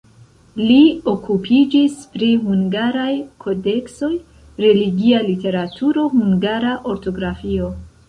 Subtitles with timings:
[0.69, 0.77] Li
[1.11, 3.13] okupiĝis pri hungaraj
[3.45, 4.11] kodeksoj,
[4.69, 7.75] religia literaturo, hungara ortografio.